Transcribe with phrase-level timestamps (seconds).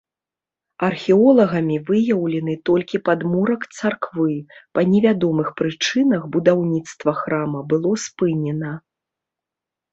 [0.85, 4.33] Археолагамі выяўлены толькі падмурак царквы,
[4.79, 8.71] па невядомых прычынах будаўніцтва храма было спынена.